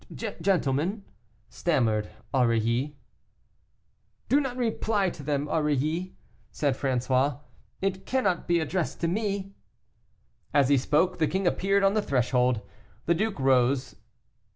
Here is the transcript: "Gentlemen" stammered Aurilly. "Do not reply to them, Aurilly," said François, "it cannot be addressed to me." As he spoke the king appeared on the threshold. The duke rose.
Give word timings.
"Gentlemen" 0.15 1.03
stammered 1.49 2.09
Aurilly. 2.33 2.95
"Do 4.29 4.41
not 4.41 4.57
reply 4.57 5.11
to 5.11 5.21
them, 5.21 5.47
Aurilly," 5.47 6.15
said 6.51 6.73
François, 6.75 7.39
"it 7.83 8.07
cannot 8.07 8.47
be 8.47 8.59
addressed 8.59 8.99
to 9.01 9.07
me." 9.07 9.53
As 10.55 10.69
he 10.69 10.77
spoke 10.79 11.19
the 11.19 11.27
king 11.27 11.45
appeared 11.45 11.83
on 11.83 11.93
the 11.93 12.01
threshold. 12.01 12.61
The 13.05 13.13
duke 13.13 13.37
rose. 13.39 13.95